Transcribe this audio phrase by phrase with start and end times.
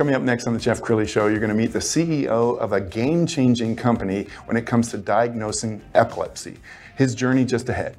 [0.00, 2.72] Coming up next on the Jeff Crilley Show, you're going to meet the CEO of
[2.72, 6.56] a game changing company when it comes to diagnosing epilepsy.
[6.96, 7.98] His journey just ahead.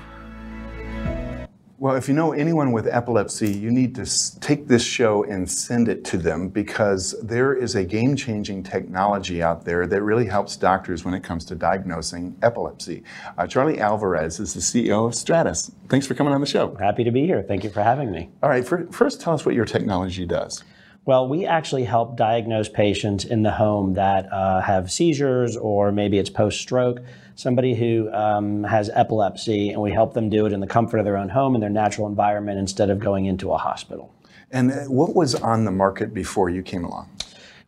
[1.81, 5.87] Well, if you know anyone with epilepsy, you need to take this show and send
[5.87, 10.55] it to them because there is a game changing technology out there that really helps
[10.55, 13.01] doctors when it comes to diagnosing epilepsy.
[13.35, 15.71] Uh, Charlie Alvarez is the CEO of Stratus.
[15.89, 16.75] Thanks for coming on the show.
[16.75, 17.41] Happy to be here.
[17.41, 18.29] Thank you for having me.
[18.43, 20.63] All right, for, first tell us what your technology does.
[21.03, 26.19] Well, we actually help diagnose patients in the home that uh, have seizures or maybe
[26.19, 26.99] it's post stroke,
[27.33, 31.05] somebody who um, has epilepsy, and we help them do it in the comfort of
[31.05, 34.13] their own home in their natural environment instead of going into a hospital.
[34.51, 37.09] And uh, what was on the market before you came along?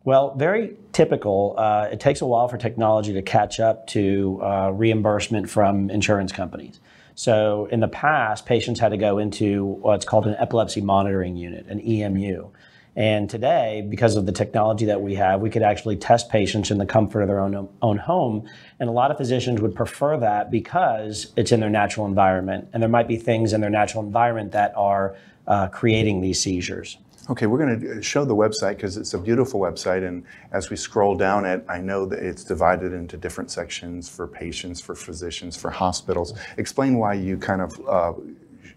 [0.04, 1.56] Well, very typical.
[1.58, 6.32] Uh, it takes a while for technology to catch up to uh, reimbursement from insurance
[6.32, 6.80] companies.
[7.16, 11.66] So, in the past, patients had to go into what's called an epilepsy monitoring unit,
[11.68, 12.50] an EMU.
[12.96, 16.78] And today, because of the technology that we have, we could actually test patients in
[16.78, 18.48] the comfort of their own, own home.
[18.80, 22.70] And a lot of physicians would prefer that because it's in their natural environment.
[22.72, 25.16] And there might be things in their natural environment that are
[25.48, 26.98] uh, creating these seizures.
[27.30, 30.06] Okay, we're going to show the website because it's a beautiful website.
[30.06, 34.28] And as we scroll down it, I know that it's divided into different sections for
[34.28, 36.38] patients, for physicians, for hospitals.
[36.58, 38.14] Explain why you kind of uh,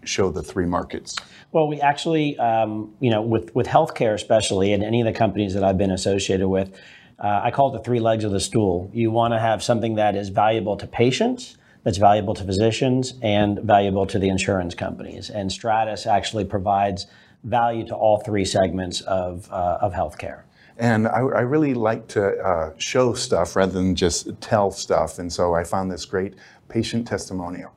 [0.07, 1.15] show the three markets?
[1.51, 5.53] Well, we actually, um, you know, with, with healthcare especially, and any of the companies
[5.53, 6.73] that I've been associated with,
[7.19, 8.89] uh, I call it the three legs of the stool.
[8.93, 13.59] You want to have something that is valuable to patients, that's valuable to physicians, and
[13.59, 15.29] valuable to the insurance companies.
[15.29, 17.07] And Stratus actually provides
[17.43, 20.41] value to all three segments of, uh, of healthcare.
[20.77, 25.17] And I, I, really like to uh, show stuff rather than just tell stuff.
[25.17, 26.35] And so I found this great
[26.69, 27.76] patient testimonial.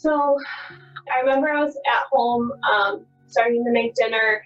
[0.00, 0.38] So
[1.12, 4.44] I remember I was at home um, starting to make dinner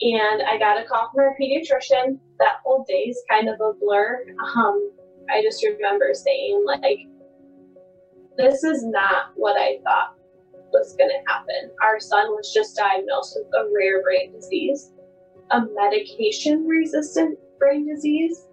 [0.00, 2.18] and I got a call from our pediatrician.
[2.38, 4.24] That whole day is kind of a blur.
[4.56, 4.92] Um,
[5.28, 6.98] I just remember saying, like,
[8.36, 10.14] this is not what I thought
[10.72, 11.72] was going to happen.
[11.82, 14.92] Our son was just diagnosed with a rare brain disease,
[15.50, 18.46] a medication resistant brain disease.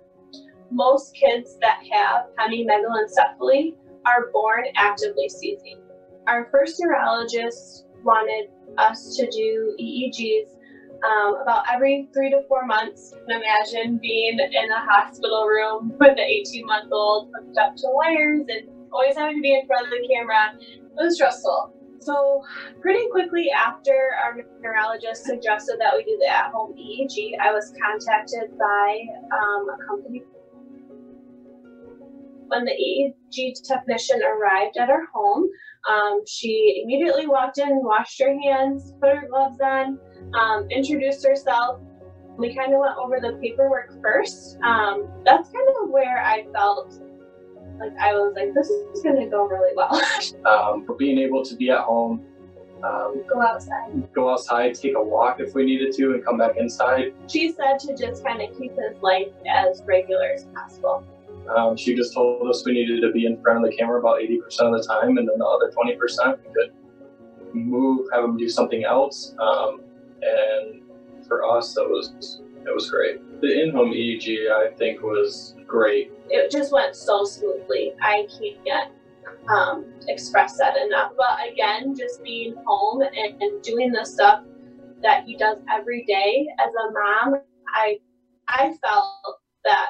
[0.72, 3.76] Most kids that have hemimegalencephaly
[4.08, 5.85] are born actively seizing
[6.28, 10.50] our first neurologist wanted us to do EEGs
[11.04, 13.14] um, about every three to four months.
[13.28, 18.46] Imagine being in a hospital room with an 18 month old hooked up to wires
[18.48, 20.54] and always having to be in front of the camera.
[20.62, 21.74] It was stressful.
[22.00, 22.44] So,
[22.82, 27.74] pretty quickly after our neurologist suggested that we do the at home EEG, I was
[27.82, 29.00] contacted by
[29.34, 30.22] um, a company.
[32.56, 35.50] When the EEG technician arrived at our home,
[35.90, 40.00] um, she immediately walked in, washed her hands, put her gloves on,
[40.40, 41.82] um, introduced herself.
[42.38, 44.58] We kind of went over the paperwork first.
[44.64, 47.02] Um, that's kind of where I felt
[47.78, 50.02] like I was like, this is going to go really well.
[50.46, 52.24] um, being able to be at home,
[52.86, 56.56] um, go outside, go outside, take a walk if we needed to, and come back
[56.56, 57.14] inside.
[57.28, 61.06] She said to just kind of keep his life as regular as possible.
[61.56, 64.20] Um, she just told us we needed to be in front of the camera about
[64.20, 66.74] 80% of the time, and then the other 20% we could
[67.54, 69.36] move, have them do something else.
[69.40, 69.82] Um,
[70.22, 70.82] and
[71.28, 73.22] for us, that was it was great.
[73.42, 76.12] The in-home EEG, I think, was great.
[76.30, 77.94] It just went so smoothly.
[78.02, 78.28] I
[78.66, 78.92] can't
[79.50, 81.12] um, express that enough.
[81.16, 84.44] But again, just being home and, and doing the stuff
[85.04, 88.00] that he does every day as a mom, I
[88.48, 89.88] I felt that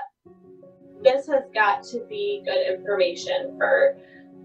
[1.04, 3.98] this has got to be good information for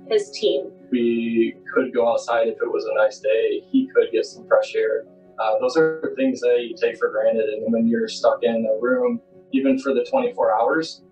[0.09, 0.71] his team.
[0.91, 3.63] We could go outside if it was a nice day.
[3.71, 5.05] He could get some fresh air.
[5.39, 7.49] Uh, those are things that you take for granted.
[7.49, 9.21] And when you're stuck in a room,
[9.53, 11.03] even for the 24 hours,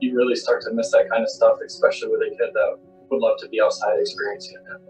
[0.00, 2.78] you really start to miss that kind of stuff, especially with a kid that
[3.10, 4.80] would love to be outside experiencing it.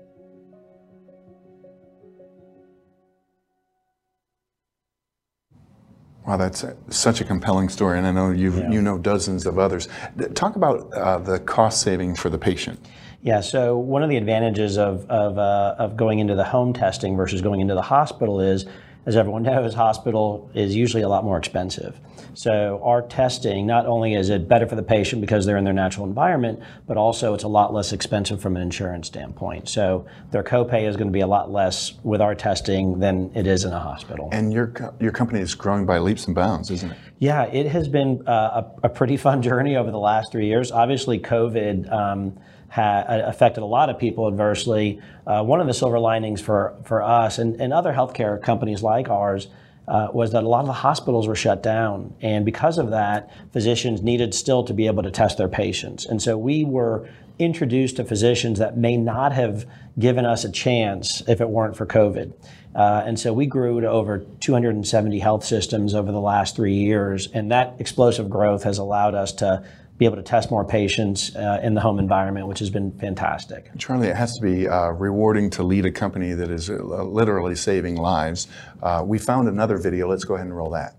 [6.26, 8.70] Wow, that's such a compelling story, and I know you Yeah.
[8.70, 9.88] you know dozens of others.
[10.34, 12.78] Talk about uh, the cost saving for the patient.
[13.20, 17.16] Yeah, so one of the advantages of, of, uh, of going into the home testing
[17.16, 18.66] versus going into the hospital is,
[19.06, 21.98] as everyone knows, hospital is usually a lot more expensive.
[22.34, 25.72] So our testing, not only is it better for the patient because they're in their
[25.72, 29.68] natural environment, but also it's a lot less expensive from an insurance standpoint.
[29.68, 33.46] So their copay is going to be a lot less with our testing than it
[33.46, 34.28] is in a hospital.
[34.32, 36.96] And your your company is growing by leaps and bounds, isn't it?
[37.18, 40.72] Yeah, it has been uh, a, a pretty fun journey over the last three years.
[40.72, 42.38] Obviously, COVID um,
[42.74, 45.00] ha- affected a lot of people adversely.
[45.26, 49.08] Uh, one of the silver linings for, for us and, and other healthcare companies like
[49.08, 49.46] ours
[49.86, 52.12] uh, was that a lot of the hospitals were shut down.
[52.20, 56.04] And because of that, physicians needed still to be able to test their patients.
[56.04, 59.66] And so we were introduced to physicians that may not have
[59.96, 62.32] given us a chance if it weren't for COVID.
[62.74, 67.28] Uh, and so we grew to over 270 health systems over the last three years.
[67.32, 69.64] And that explosive growth has allowed us to
[69.96, 73.70] be able to test more patients uh, in the home environment, which has been fantastic.
[73.79, 77.55] Charlie, it has to be uh, rewarding to lead a company that is uh, literally
[77.55, 78.49] saving lives.
[78.82, 80.08] Uh, we found another video.
[80.08, 80.96] Let's go ahead and roll that.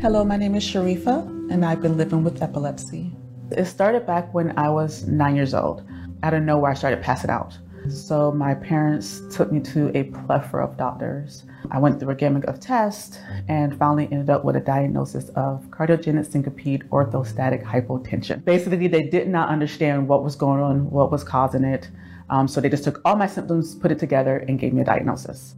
[0.00, 3.10] Hello, my name is Sharifa, and I've been living with epilepsy.
[3.50, 5.82] It started back when I was nine years old.
[6.22, 7.58] Out of nowhere, I started passing out.
[7.88, 11.44] So my parents took me to a plethora of doctors.
[11.70, 15.64] I went through a gamut of tests and finally ended up with a diagnosis of
[15.70, 18.42] cardiogenic syncope orthostatic hypotension.
[18.44, 21.90] Basically, they did not understand what was going on, what was causing it.
[22.30, 24.84] Um, so they just took all my symptoms, put it together, and gave me a
[24.84, 25.54] diagnosis.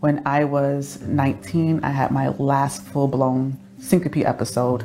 [0.00, 4.84] When I was 19, I had my last full blown syncope episode,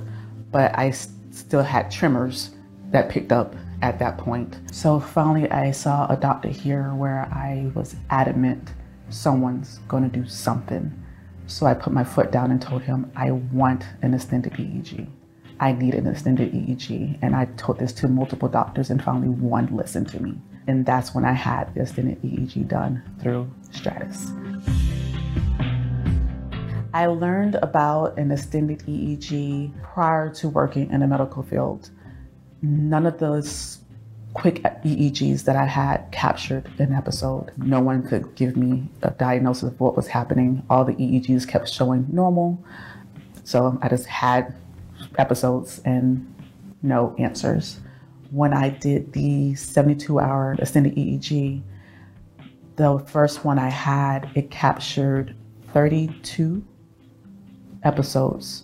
[0.52, 2.52] but I still had tremors
[2.92, 4.60] that picked up at that point.
[4.72, 8.72] So finally, I saw a doctor here where I was adamant
[9.10, 10.92] someone's going to do something.
[11.48, 15.08] So I put my foot down and told him, I want an extended EEG.
[15.60, 17.20] I need an extended EEG.
[17.22, 20.42] And I told this to multiple doctors, and finally, one listened to me.
[20.68, 24.32] And that's when I had the extended EEG done through Stratus.
[26.94, 31.92] I learned about an extended EEG prior to working in the medical field.
[32.62, 33.80] None of those
[34.34, 37.52] quick EEGs that I had captured an episode.
[37.58, 40.64] No one could give me a diagnosis of what was happening.
[40.70, 42.64] All the EEGs kept showing normal.
[43.44, 44.54] So I just had
[45.18, 46.34] episodes and
[46.82, 47.80] no answers.
[48.32, 51.62] When I did the 72 hour extended EEG,
[52.76, 55.36] the first one I had, it captured
[55.74, 56.64] 32
[57.84, 58.64] episodes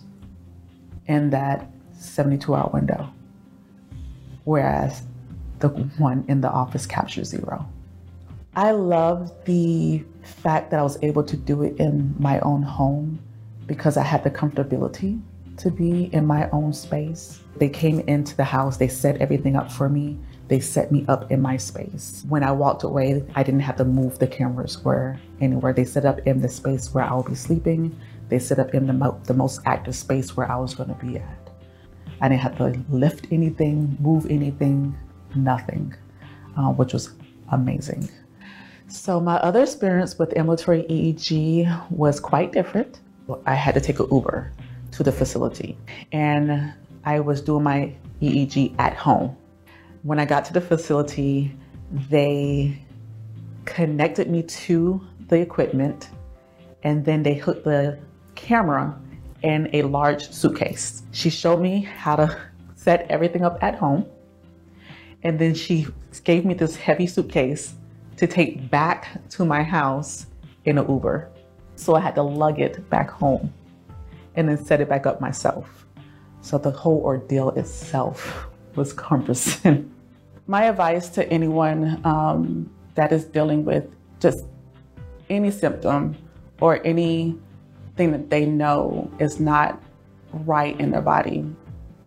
[1.06, 3.10] in that 72 hour window,
[4.44, 5.02] whereas
[5.60, 7.68] the one in the office captured zero.
[8.54, 13.18] I love the fact that I was able to do it in my own home
[13.66, 15.20] because I had the comfortability
[15.58, 17.40] to be in my own space.
[17.56, 21.30] They came into the house, they set everything up for me, they set me up
[21.30, 22.24] in my space.
[22.28, 25.72] When I walked away, I didn't have to move the cameras where anywhere.
[25.72, 27.98] They set up in the space where I'll be sleeping.
[28.28, 31.04] They set up in the, mo- the most active space where I was going to
[31.06, 31.41] be at.
[32.22, 34.96] I didn't have to lift anything, move anything,
[35.34, 35.92] nothing,
[36.56, 37.14] uh, which was
[37.50, 38.08] amazing.
[38.86, 43.00] So my other experience with ambulatory EEG was quite different.
[43.44, 44.52] I had to take an Uber
[44.92, 45.76] to the facility,
[46.12, 46.72] and
[47.04, 49.36] I was doing my EEG at home.
[50.04, 51.52] When I got to the facility,
[52.08, 52.78] they
[53.64, 56.10] connected me to the equipment,
[56.84, 57.98] and then they hooked the
[58.36, 58.96] camera
[59.42, 61.02] in a large suitcase.
[61.12, 62.36] She showed me how to
[62.74, 64.06] set everything up at home,
[65.22, 65.86] and then she
[66.24, 67.74] gave me this heavy suitcase
[68.16, 70.26] to take back to my house
[70.64, 71.30] in an Uber.
[71.76, 73.52] So I had to lug it back home
[74.34, 75.86] and then set it back up myself.
[76.40, 79.90] So the whole ordeal itself was cumbersome.
[80.46, 84.44] My advice to anyone um, that is dealing with just
[85.30, 86.16] any symptom
[86.60, 86.84] or
[87.96, 89.82] anything that they know is not
[90.32, 91.44] right in their body,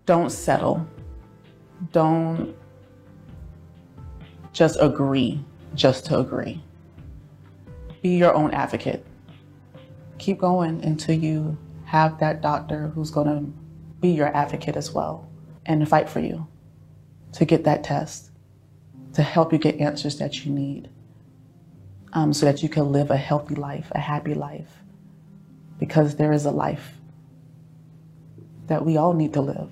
[0.05, 0.85] don't settle.
[1.91, 2.55] Don't
[4.53, 6.61] just agree just to agree.
[8.01, 9.05] Be your own advocate.
[10.17, 13.51] Keep going until you have that doctor who's going to
[13.99, 15.27] be your advocate as well
[15.65, 16.47] and fight for you
[17.33, 18.31] to get that test,
[19.13, 20.89] to help you get answers that you need
[22.13, 24.84] um, so that you can live a healthy life, a happy life,
[25.79, 26.93] because there is a life
[28.67, 29.71] that we all need to live.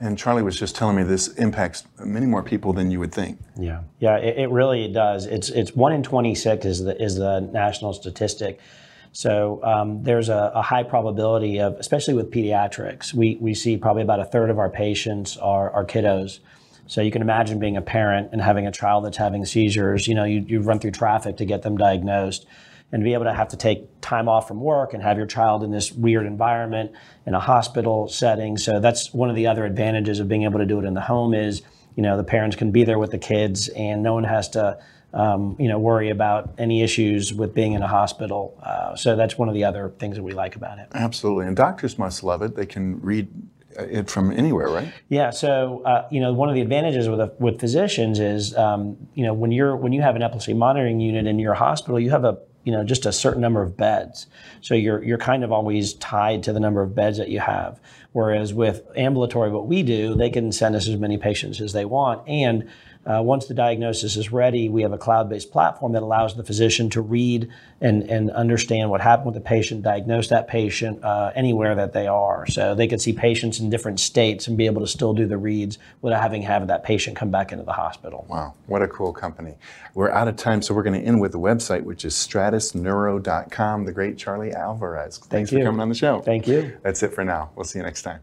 [0.00, 3.38] And Charlie was just telling me this impacts many more people than you would think.
[3.58, 5.24] Yeah, yeah, it, it really does.
[5.24, 8.60] It's it's one in twenty six is the is the national statistic.
[9.12, 14.02] So um, there's a, a, high probability of, especially with pediatrics, we we see probably
[14.02, 16.40] about a third of our patients are are kiddos.
[16.86, 20.06] So you can imagine being a parent and having a child that's having seizures.
[20.06, 22.46] You know, you you run through traffic to get them diagnosed
[22.94, 25.64] and be able to have to take time off from work and have your child
[25.64, 26.92] in this weird environment
[27.26, 28.56] in a hospital setting.
[28.56, 31.00] So that's one of the other advantages of being able to do it in the
[31.00, 31.62] home is,
[31.96, 34.78] you know, the parents can be there with the kids and no one has to,
[35.12, 38.56] um, you know, worry about any issues with being in a hospital.
[38.62, 40.86] Uh, so that's one of the other things that we like about it.
[40.94, 41.46] Absolutely.
[41.46, 42.54] And doctors must love it.
[42.54, 43.28] They can read
[43.78, 44.92] it from anywhere, right?
[45.08, 45.30] Yeah.
[45.30, 49.24] So uh, you know, one of the advantages with a, with physicians is um, you
[49.24, 52.24] know when you're when you have an epilepsy monitoring unit in your hospital, you have
[52.24, 54.26] a you know just a certain number of beds
[54.60, 57.78] so you're you're kind of always tied to the number of beds that you have
[58.12, 61.84] whereas with ambulatory what we do they can send us as many patients as they
[61.84, 62.68] want and
[63.06, 66.44] uh, once the diagnosis is ready, we have a cloud based platform that allows the
[66.44, 71.30] physician to read and, and understand what happened with the patient, diagnose that patient uh,
[71.34, 72.46] anywhere that they are.
[72.46, 75.36] So they could see patients in different states and be able to still do the
[75.36, 78.26] reads without having to have that patient come back into the hospital.
[78.28, 79.56] Wow, what a cool company.
[79.94, 83.84] We're out of time, so we're going to end with the website, which is stratusneuro.com.
[83.84, 85.18] The great Charlie Alvarez.
[85.18, 86.20] Thanks Thank for coming on the show.
[86.20, 86.78] Thank you.
[86.82, 87.50] That's it for now.
[87.54, 88.20] We'll see you next time.